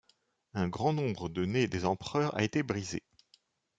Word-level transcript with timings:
Un 0.55 0.67
grand 0.67 0.93
nombre 0.93 1.29
de 1.29 1.45
nez 1.45 1.67
des 1.67 1.85
empereurs 1.85 2.35
a 2.35 2.41
été 2.41 2.63
brisé. 2.63 3.03